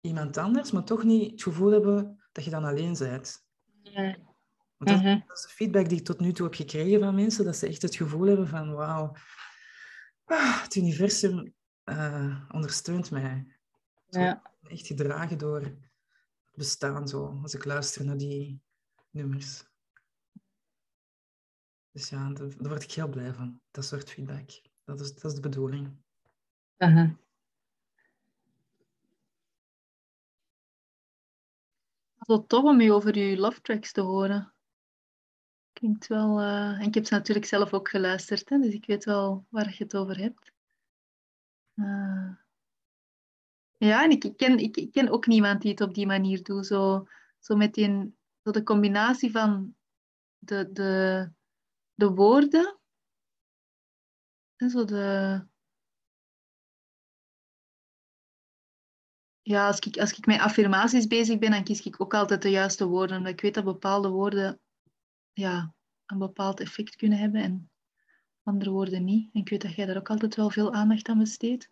[0.00, 3.46] iemand anders, maar toch niet het gevoel hebben dat je dan alleen bent.
[4.76, 5.18] Want dat, mhm.
[5.26, 7.66] dat, is de feedback die ik tot nu toe heb gekregen van mensen, dat ze
[7.66, 9.16] echt het gevoel hebben van wauw,
[10.24, 11.54] ah, het universum
[11.84, 13.46] uh, ondersteunt mij.
[14.08, 14.42] Ja.
[14.62, 15.76] Echt gedragen door
[16.58, 18.60] bestaan zo, als ik luister naar die
[19.10, 19.64] nummers.
[21.90, 24.50] Dus ja, daar, word ik heel blij van, dat soort feedback.
[24.84, 25.86] Dat is, dat is de bedoeling.
[26.76, 27.10] Uh -huh.
[32.16, 34.52] Wat tof om je over je love tracks te horen.
[35.72, 36.40] Klinkt wel...
[36.40, 39.68] Uh, en ik heb ze natuurlijk zelf ook geluisterd, hè, dus ik weet wel waar
[39.68, 40.52] je het over hebt.
[41.74, 42.30] Uh,
[43.78, 46.66] ja, en ik, ken, ik, ken ook niemand die het op die manier doet.
[46.66, 47.06] Zo,
[47.38, 47.74] zo met
[48.42, 49.76] zo de combinatie van
[50.38, 51.30] de, de,
[51.94, 52.78] de woorden
[54.56, 55.46] en zo de...
[59.42, 62.50] Ja, als ik, als ik met affirmaties bezig ben, dan kies ik ook altijd de
[62.50, 63.26] juiste woorden.
[63.26, 64.60] Ik weet dat bepaalde woorden
[65.32, 65.74] ja,
[66.06, 67.70] een bepaald effect kunnen hebben en
[68.42, 69.30] andere woorden niet.
[69.32, 71.70] En ik weet dat jij daar ook altijd wel veel aandacht aan besteedt.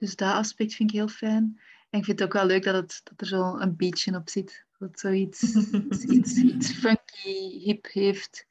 [0.00, 1.60] Dus dat aspect vind ik heel fijn.
[1.90, 4.28] En ik vind het ook wel leuk dat, het, dat er zo een beetje op
[4.28, 4.66] zit.
[4.78, 5.42] Dat het zoiets
[6.16, 8.46] iets, iets funky, hip heeft.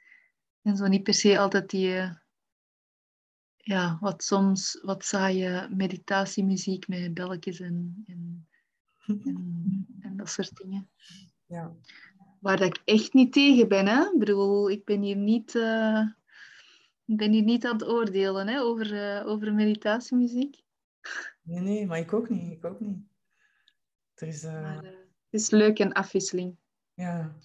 [0.62, 2.12] En zo niet per se altijd die, eh,
[3.58, 8.48] ja, wat soms wat saaie meditatiemuziek met belletjes en, en,
[9.08, 10.90] en, en dat soort dingen.
[11.46, 11.76] Ja.
[12.40, 13.88] Waar dat ik echt niet tegen ben.
[13.88, 14.02] Hè?
[14.02, 16.08] Ik bedoel, ik ben hier niet, uh,
[17.06, 20.68] ben hier niet aan het oordelen hè, over, uh, over meditatiemuziek.
[21.50, 22.52] Nee, nee, maar ik ook niet.
[22.52, 22.98] Ik ook niet.
[24.16, 24.76] Er is, uh...
[24.76, 24.94] het
[25.30, 26.58] is leuk en afwisseling.
[26.94, 27.36] Ja.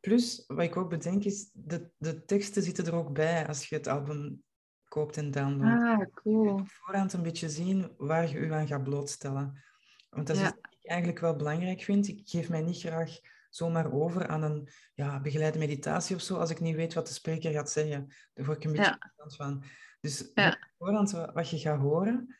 [0.00, 3.74] Plus, wat ik ook bedenk is, de, de teksten zitten er ook bij als je
[3.74, 4.42] het album
[4.84, 5.82] koopt en downloadt.
[5.82, 6.56] Ah, cool.
[6.56, 9.62] Je voorhand een beetje zien waar je je aan gaat blootstellen.
[10.10, 12.08] Want dat is wat ik eigenlijk wel belangrijk vind.
[12.08, 13.18] Ik geef mij niet graag
[13.50, 17.12] zomaar over aan een ja, begeleide meditatie of zo, als ik niet weet wat de
[17.12, 18.14] spreker gaat zeggen.
[18.34, 19.28] Daar word ik een beetje ja.
[19.28, 19.64] van.
[20.00, 20.58] Dus ja.
[20.78, 22.36] voorhand wat je gaat horen,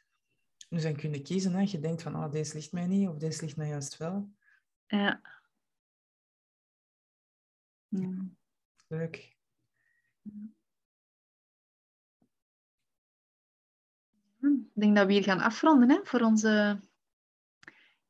[0.72, 1.52] dus dan kun je kiezen.
[1.52, 1.60] Hè.
[1.60, 4.32] Je denkt van, oh, deze ligt mij niet, of deze ligt mij juist wel.
[4.86, 5.20] Ja.
[8.86, 9.36] Leuk.
[14.40, 16.80] Ik denk dat we hier gaan afronden hè, voor onze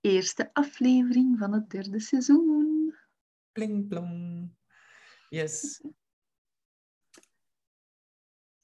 [0.01, 2.95] eerste aflevering van het derde seizoen.
[3.53, 4.51] Pling plong.
[5.29, 5.83] Yes.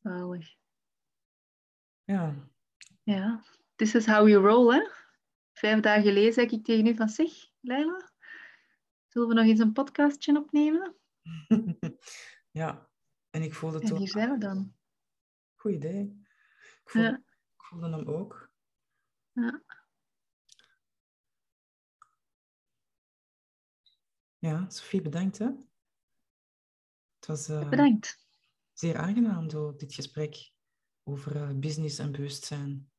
[0.03, 0.57] Zalig.
[2.05, 2.35] Ja.
[3.03, 3.43] Ja.
[3.79, 4.89] This is how we roll, hè?
[5.53, 8.11] Vijf dagen geleden zei ik tegen u van, zeg, Leila,
[9.07, 10.97] zullen we nog eens een podcastje opnemen?
[12.61, 12.91] ja,
[13.31, 14.75] en ik voelde het En hier zijn we dan.
[15.55, 16.25] Goed idee.
[16.85, 17.17] Ik voelde, ja.
[17.57, 18.51] ik voelde hem ook.
[19.33, 19.63] Ja.
[24.39, 25.39] Ja, Sophie, bedankt.
[25.39, 25.47] Hè?
[27.15, 28.27] Het was uh, bedankt.
[28.73, 30.53] zeer aangenaam, door dit gesprek
[31.05, 32.91] over uh, business en bewustzijn.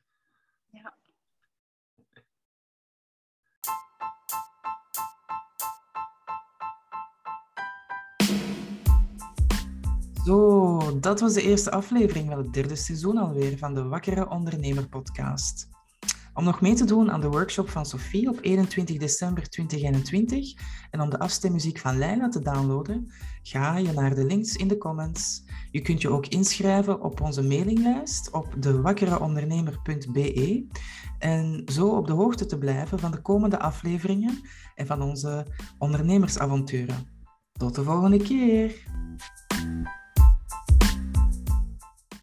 [10.25, 14.89] Zo, dat was de eerste aflevering van het derde seizoen alweer van de Wakkere Ondernemer
[14.89, 15.69] podcast.
[16.33, 20.53] Om nog mee te doen aan de workshop van Sophie op 21 december 2021
[20.91, 23.11] en om de afstemmuziek van Leila te downloaden,
[23.43, 25.43] ga je naar de links in de comments.
[25.71, 30.67] Je kunt je ook inschrijven op onze mailinglijst op dewakkereondernemer.be
[31.19, 34.39] en zo op de hoogte te blijven van de komende afleveringen
[34.75, 35.45] en van onze
[35.77, 37.07] ondernemersavonturen.
[37.51, 38.87] Tot de volgende keer!